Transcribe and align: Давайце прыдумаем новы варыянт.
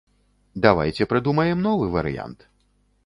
Давайце 0.63 1.07
прыдумаем 1.11 1.61
новы 1.67 1.85
варыянт. 1.97 2.39